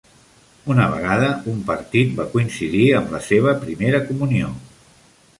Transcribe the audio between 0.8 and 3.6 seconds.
vegada, un partit va coincidir amb la serva